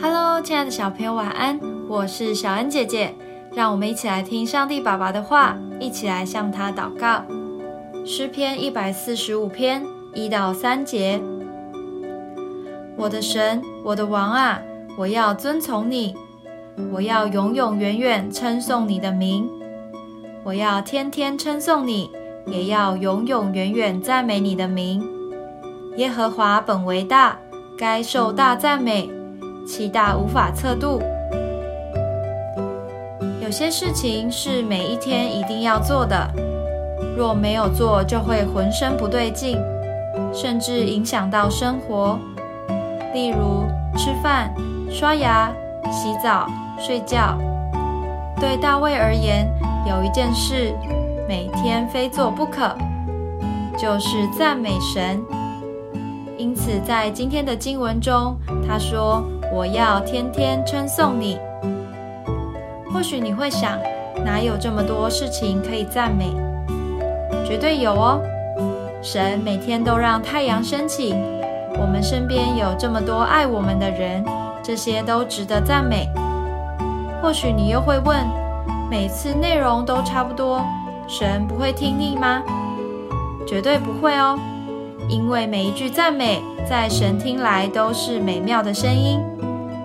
[0.00, 1.58] Hello，亲爱的小朋友，晚安！
[1.88, 3.12] 我是小恩姐姐，
[3.52, 7.24] 让我们一起来听上帝爸爸的话，一起来向他祷告。
[8.06, 9.84] 诗篇一百四十五篇
[10.14, 11.20] 一到三节：
[12.96, 14.60] 我的神，我的王啊，
[14.96, 16.14] 我要遵从你，
[16.92, 19.50] 我要永永远远称颂你的名，
[20.44, 22.08] 我要天天称颂你，
[22.46, 25.04] 也要永永远远赞美你的名。
[25.96, 27.36] 耶和华本为大，
[27.76, 29.17] 该受大赞美。
[29.68, 30.98] 其大无法测度。
[33.42, 36.26] 有些事情是每一天一定要做的，
[37.14, 39.58] 若没有做，就会浑身不对劲，
[40.32, 42.18] 甚至影响到生活。
[43.12, 44.50] 例如吃饭、
[44.90, 45.52] 刷牙、
[45.92, 46.46] 洗澡、
[46.78, 47.38] 睡觉。
[48.40, 49.46] 对大卫而言，
[49.86, 50.72] 有一件事
[51.28, 52.74] 每天非做不可，
[53.76, 55.20] 就是赞美神。
[56.38, 58.34] 因此，在今天的经文中，
[58.66, 59.22] 他说。
[59.52, 61.38] 我要天天称颂你。
[62.92, 63.78] 或许你会想，
[64.24, 66.26] 哪有这么多事情可以赞美？
[67.46, 68.20] 绝对有哦！
[69.00, 71.14] 神每天都让太阳升起，
[71.78, 74.24] 我们身边有这么多爱我们的人，
[74.62, 76.08] 这些都值得赞美。
[77.22, 78.26] 或许你又会问，
[78.90, 80.64] 每次内容都差不多，
[81.06, 82.42] 神不会听腻吗？
[83.46, 84.38] 绝对不会哦，
[85.08, 89.20] 因为每一句赞美在神听来都是美妙的声音。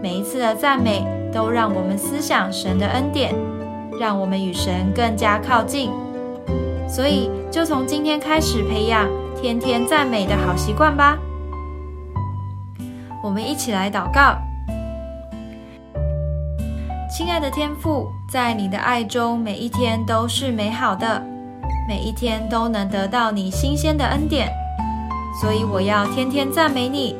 [0.00, 3.34] 每一次的赞美都让我们思想神的恩典，
[3.98, 5.90] 让我们与神更加靠近。
[6.88, 9.08] 所以，就从今天开始培养
[9.40, 11.18] 天天赞美的好习惯吧。
[13.22, 14.38] 我们一起来祷告：
[17.10, 21.20] 亲爱的天父，在你的爱中，每一天都是美好的，
[21.88, 24.48] 每一天都能得到你新鲜的恩典。
[25.40, 27.16] 所以，我要天天赞美你。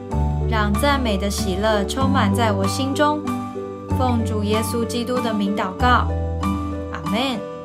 [0.51, 3.21] 让赞美的喜乐充满在我心中，
[3.99, 6.09] 奉主耶稣基督的名祷告，
[6.91, 7.58] 阿门。